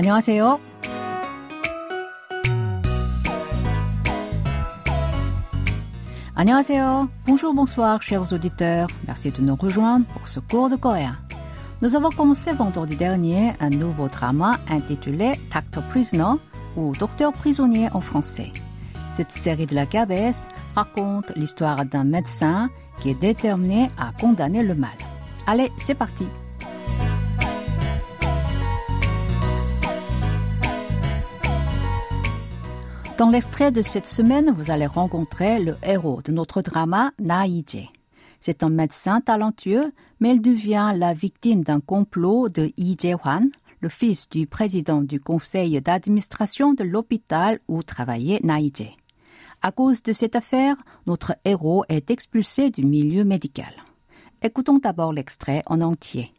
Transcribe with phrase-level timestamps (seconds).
[0.00, 0.60] 안녕하세요.
[6.38, 7.08] Annyeonghaseyo.
[7.24, 8.88] Bonjour, bonsoir, chers auditeurs.
[9.06, 11.16] Merci de nous rejoindre pour ce cours de coréen.
[11.80, 16.38] Nous avons commencé vendredi dernier un nouveau drama intitulé Doctor Prisoner
[16.76, 18.52] ou Docteur prisonnier en français.
[19.14, 22.68] Cette série de la KBS raconte l'histoire d'un médecin
[23.00, 24.90] qui est déterminé à condamner le mal.
[25.46, 26.26] Allez, c'est parti.
[33.21, 37.87] Dans l'extrait de cette semaine, vous allez rencontrer le héros de notre drama, Naïje.
[38.39, 43.89] C'est un médecin talentueux, mais il devient la victime d'un complot de Lee Jae-hwan, le
[43.89, 48.89] fils du président du conseil d'administration de l'hôpital où travaillait Naïje.
[49.61, 50.75] À cause de cette affaire,
[51.05, 53.71] notre héros est expulsé du milieu médical.
[54.41, 56.33] Écoutons d'abord l'extrait en entier.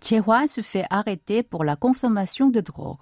[0.00, 2.98] Chehuan se fait arrêter pour la consommation de drogue.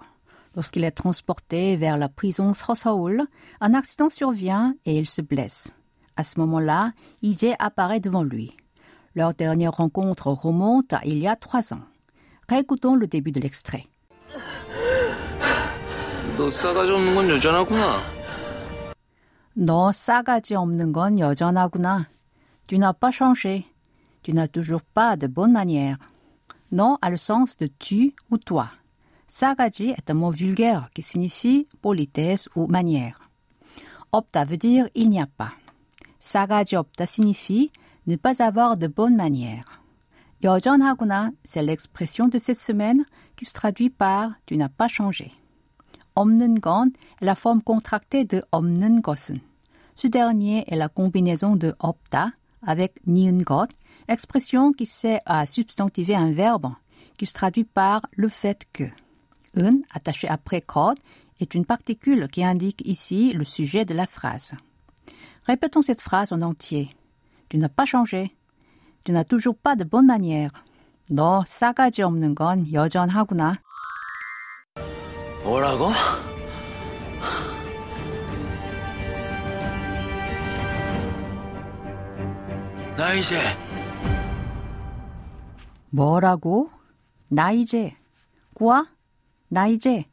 [0.55, 3.27] Lorsqu'il est transporté vers la prison Srosaoul,
[3.61, 5.71] un accident survient et il se blesse.
[6.15, 8.57] À ce moment-là, Ije apparaît devant lui.
[9.13, 11.85] Leur dernière rencontre remonte à il y a trois ans.
[12.49, 13.85] Récoutons le début de l'extrait.
[22.65, 23.67] Tu n'as pas changé.
[24.22, 25.98] Tu n'as toujours pas de bonnes manières.
[26.72, 28.68] Non a le sens de tu ou toi.
[29.28, 33.18] Sagaji est un mot vulgaire qui signifie politesse ou manière.
[34.12, 35.52] Opta veut dire il n'y a pas.
[36.20, 37.70] Sagaji opta signifie
[38.06, 39.82] ne pas avoir de bonnes manières.
[40.42, 43.04] 여전하구나, c'est l'expression de cette semaine
[43.36, 45.32] qui se traduit par tu n'as pas changé.
[46.14, 49.40] 없는 건 est la forme contractée de 없는 것은.
[49.94, 52.32] Ce dernier est la combinaison de opta
[52.62, 53.68] avec 니은 것,
[54.08, 56.72] expression qui sert à substantiver un verbe
[57.16, 58.84] qui se traduit par le fait que.
[59.56, 60.98] Un, attaché après code,
[61.40, 64.54] est une particule qui indique ici le sujet de la phrase.
[65.44, 66.90] Répétons cette phrase en entier.
[67.48, 68.36] Tu n'as pas changé.
[69.04, 70.52] Tu n'as toujours pas de bonne manière.
[71.10, 73.54] 너 싸가지 없는 건 여전하구나.
[75.42, 75.90] 뭐라고?
[82.96, 83.36] 나 이제
[85.92, 86.70] 뭐라고?
[87.28, 87.96] 나 이제.
[88.54, 88.84] Quoi?
[89.48, 90.06] 나 이제.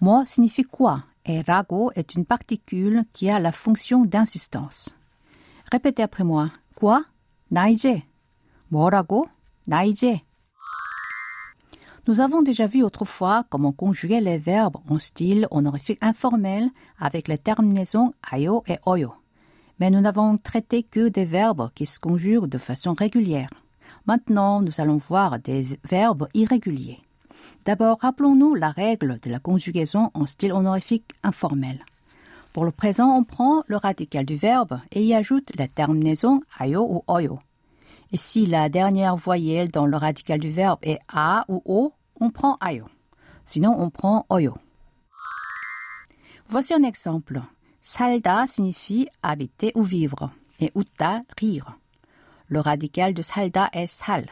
[0.00, 4.94] Moi signifie quoi et rago est une particule qui a la fonction d'insistance.
[5.72, 6.50] Répétez après moi.
[6.74, 7.04] Quoi?
[7.50, 8.02] 나 이제.
[8.68, 9.28] 뭐라고?
[9.66, 10.22] 나 이제.
[12.06, 16.68] Nous avons déjà vu autrefois comment conjuguer les verbes en style honorifique informel
[16.98, 19.14] avec les terminaisons ayo et oyo.
[19.80, 23.48] Mais nous n'avons traité que des verbes qui se conjuguent de façon régulière.
[24.05, 26.99] Maintenant, nous allons voir des verbes irréguliers.
[27.65, 31.83] D'abord, rappelons-nous la règle de la conjugaison en style honorifique informel.
[32.53, 36.85] Pour le présent, on prend le radical du verbe et y ajoute la terminaison ayo
[36.89, 37.39] ou oyo.
[38.11, 42.31] Et si la dernière voyelle dans le radical du verbe est a ou o, on
[42.31, 42.85] prend ayo.
[43.45, 44.57] Sinon, on prend oyo.
[46.47, 47.41] Voici un exemple.
[47.81, 51.77] Salda signifie habiter ou vivre et uta rire
[52.49, 54.27] le radical de salda est sal.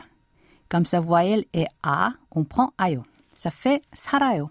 [0.69, 3.03] Comme sa voyelle est a, on prend ayo.
[3.33, 4.49] Ça fait sarayo.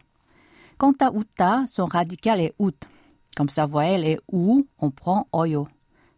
[0.79, 2.73] Quant à uta, son radical est ut.
[3.37, 5.69] Comme sa voyelle est ou, on prend oyo.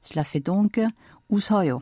[0.03, 0.81] Cela fait donc
[1.31, 1.81] usoyo.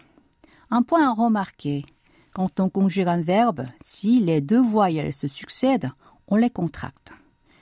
[0.71, 1.84] Un point à remarquer.
[2.33, 5.91] Quand on conjugue un verbe, si les deux voyelles se succèdent,
[6.28, 7.12] on les contracte.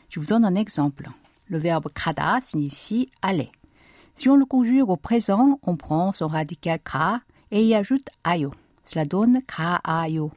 [0.08, 1.10] Je vous donne un exemple.
[1.46, 3.50] Le verbe kada signifie aller.
[4.14, 7.20] Si on le conjugue au présent, on prend son radical ka
[7.54, 8.52] et y ajoute ayo.
[8.84, 10.32] Cela donne kaayo.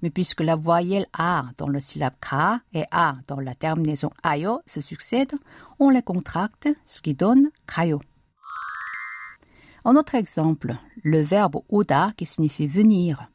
[0.00, 4.60] Mais puisque la voyelle a dans le syllabe ka et a dans la terminaison ayo
[4.66, 5.34] se succèdent,
[5.78, 8.00] on les contracte, ce qui donne kayo.
[9.84, 13.28] Un autre exemple, le verbe oda qui signifie venir.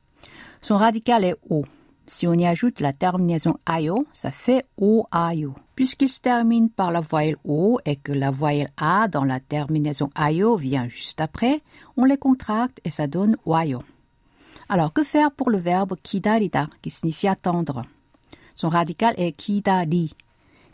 [0.61, 1.65] Son radical est o.
[2.07, 5.55] Si on y ajoute la terminaison ayo, ça fait o ayo.
[5.75, 10.09] Puisqu'il se termine par la voyelle o et que la voyelle a dans la terminaison
[10.15, 11.61] ayo vient juste après,
[11.97, 13.81] on les contracte et ça donne wayo.
[14.69, 17.83] Alors, que faire pour le verbe kidarida qui signifie attendre?
[18.55, 20.15] Son radical est kidari.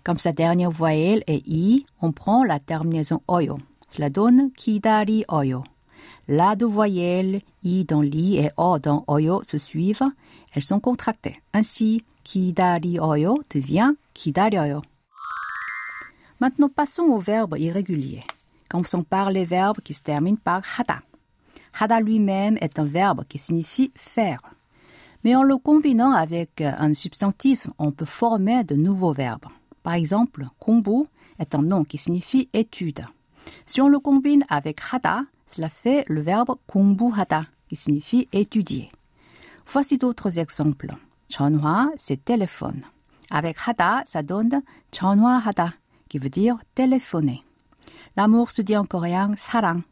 [0.04, 3.58] Comme sa dernière voyelle est i, on prend la terminaison oyo.
[3.90, 5.64] Cela donne kidari oyo.
[6.29, 10.11] Là deux voyelles, i dans li et o dans oyo se suivent,
[10.53, 11.41] elles sont contractées.
[11.53, 14.83] Ainsi, kidari oyo devient 기다려요.
[16.39, 18.25] Maintenant, passons aux verbes irréguliers.
[18.69, 21.01] Commençons par les verbes qui se terminent par hada.
[21.79, 24.41] Hada lui-même est un verbe qui signifie faire.
[25.25, 29.47] Mais en le combinant avec un substantif, on peut former de nouveaux verbes.
[29.83, 31.07] Par exemple, kombu
[31.39, 33.05] est un nom qui signifie étude.
[33.65, 38.91] Si on le combine avec hada, cela fait le verbe 공부하다 qui signifie étudier.
[39.67, 40.95] Voici d'autres exemples.
[41.29, 42.83] 전화, c'est téléphone.
[43.31, 44.63] Avec hada, ça donne
[44.93, 45.73] 전화하다
[46.09, 47.43] qui veut dire téléphoner.
[48.17, 49.83] L'amour se dit en coréen 사랑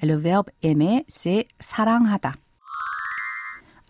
[0.00, 2.34] et le verbe aimer, c'est 사랑하다.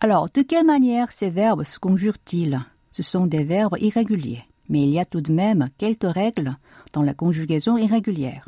[0.01, 2.59] Alors, de quelle manière ces verbes se conjurent-ils
[2.91, 6.55] Ce sont des verbes irréguliers, mais il y a tout de même quelques règles
[6.93, 8.47] dans la conjugaison irrégulière.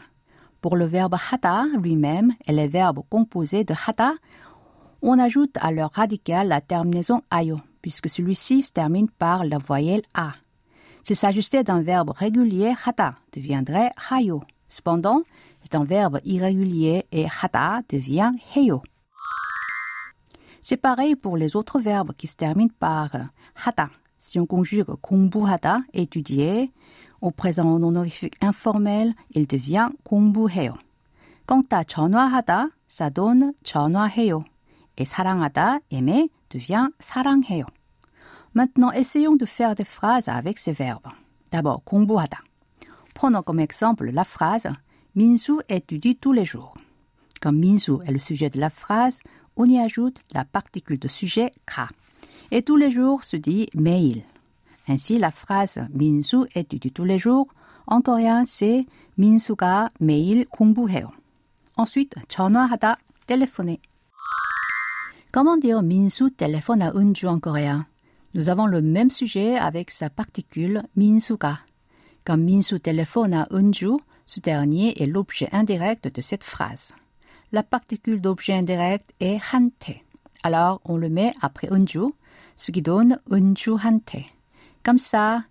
[0.67, 4.15] Pour le verbe hada lui-même et les verbes composés de hada,
[5.01, 10.03] on ajoute à leur radical la terminaison ayo, puisque celui-ci se termine par la voyelle
[10.13, 10.33] a.
[11.05, 14.43] S'il s'agissait d'un verbe régulier, hada deviendrait hayo.
[14.67, 15.23] Cependant,
[15.63, 18.83] c'est un verbe irrégulier et hada devient heyo.
[20.63, 23.11] C'est pareil pour les autres verbes qui se terminent par
[23.65, 23.89] hada.
[24.19, 25.45] Si on conjugue kumbu
[25.93, 26.73] étudier,
[27.26, 30.74] au présent honorifique informel, il devient 공부해요.
[31.46, 34.44] Quant à 전화하다, ça donne 전화해요.
[34.98, 37.66] Et 사랑하다, aimer, devient 사랑해요.
[38.54, 41.08] Maintenant, essayons de faire des phrases avec ces verbes.
[41.52, 42.44] D'abord, 공부하다.
[43.14, 44.68] Prenons comme exemple la phrase
[45.16, 46.74] Minsu étudie tous les jours.
[47.42, 49.22] Comme Minsu est le sujet de la phrase,
[49.58, 51.90] on y ajoute la particule de sujet ka.
[52.52, 54.24] Et tous les jours se dit mail.
[54.88, 57.48] Ainsi, la phrase Minsu étudie tous les jours
[57.88, 58.86] en coréen c'est
[59.18, 61.10] 민수가 매일 공부해요.
[61.78, 62.98] Ensuite, 전화하다,
[63.28, 63.80] téléphoner.
[65.32, 67.86] Comment dire Minsu téléphone à Unju en coréen
[68.34, 71.60] Nous avons le même sujet avec sa particule 민수가.
[72.26, 76.94] Comme Minsu téléphone à Unju, ce dernier est l'objet indirect de cette phrase.
[77.52, 80.04] La particule d'objet indirect est 한테.
[80.44, 82.14] Alors, on le met après 은주,
[82.56, 84.26] ce qui donne 은주한테.
[84.86, 85.44] Comme ça,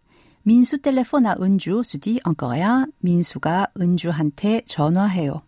[0.44, 5.42] 민수 téléphone à 은주 se dit en coréen 민수가 은주한테 전화해요.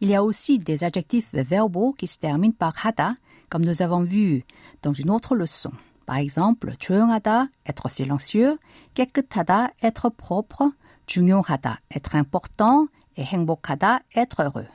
[0.00, 3.16] Il y a aussi des adjectifs verbaux qui se terminent par hada,
[3.48, 4.44] comme nous avons vu
[4.82, 5.72] dans une autre leçon.
[6.04, 8.58] Par exemple, 조용하다, être silencieux,
[8.94, 10.72] 깨끗하다, être propre,
[11.06, 14.68] 중요하다, être important, et 행복하다, être heureux.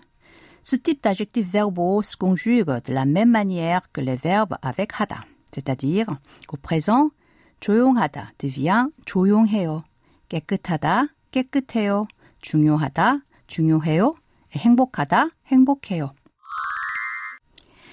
[0.64, 5.26] Ce type d'adjectifs verbaux se conjugue de la même manière que les verbes avec 하다,
[5.54, 6.08] c'est-à-dire
[6.48, 7.12] qu'au présent,
[7.60, 9.84] 조용하다 devient 조용해요,
[10.30, 12.08] 깨끗하다, 깨끗해요,
[12.42, 14.16] 중요하다, 중요해요,
[14.54, 16.14] et 행복하다, 행복해요.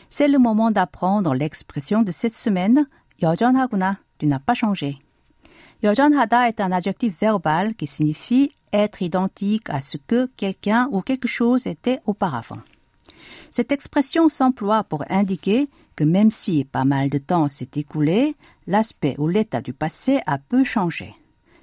[0.09, 2.87] C'est le moment d'apprendre l'expression de cette semaine,
[3.21, 4.99] 여전하구나, tu n'as pas changé.
[5.83, 11.29] 여전하다 est un adjectif verbal qui signifie être identique à ce que quelqu'un ou quelque
[11.29, 12.61] chose était auparavant.
[13.51, 18.36] Cette expression s'emploie pour indiquer que même si pas mal de temps s'est écoulé,
[18.68, 21.14] l'aspect ou l'état du passé a peu changé.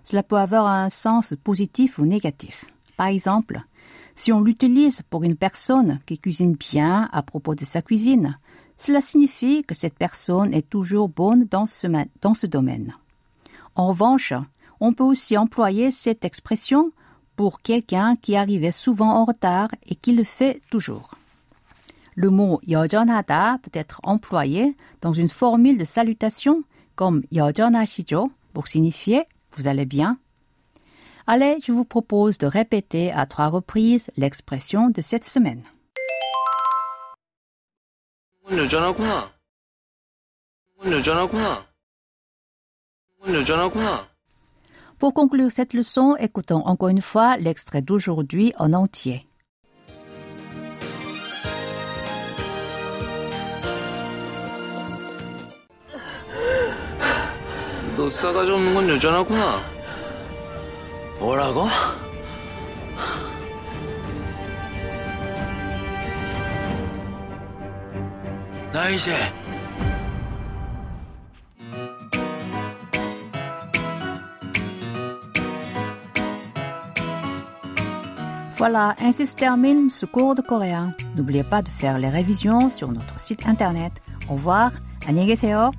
[0.05, 2.67] Cela peut avoir un sens positif ou négatif.
[2.97, 3.63] Par exemple,
[4.17, 8.39] si on l'utilise pour une personne qui cuisine bien à propos de sa cuisine,
[8.77, 12.95] cela signifie que cette personne est toujours bonne dans ce, domaine.
[13.75, 14.33] En revanche,
[14.81, 16.93] on peut aussi employer cette expression
[17.37, 21.18] pour quelqu'un qui arrivait souvent en retard et qui le fait toujours
[22.18, 26.64] Le mot 여전하다 peut être employé dans une formule de salutation
[26.96, 30.18] comme 여전하시죠 pour signifier vous allez bien.
[31.26, 35.64] Allez, je vous propose de répéter à trois reprises l'expression de cette semaine.
[38.52, 39.32] 여전하구나.
[40.86, 41.66] 여전하구나.
[43.26, 44.08] 여전하구나.
[45.00, 49.26] Pour conclure cette leçon, écoutons encore une fois l'extrait d'aujourd'hui en entier.
[57.98, 59.60] 너 싸가지 없는 건 여전하구나.
[61.20, 61.68] 뭐라고?
[68.72, 69.12] 나 이제
[78.58, 80.94] Voilà, ainsi se termine ce cours de coréen.
[81.18, 83.92] N'oubliez pas de faire les révisions sur notre site internet.
[84.30, 84.72] Au revoir,
[85.06, 85.72] 안녕히 계세요.